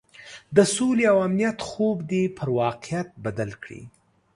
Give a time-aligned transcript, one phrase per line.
[0.55, 3.81] د سولې او امنیت خوب دې پر واقعیت بدل کړي.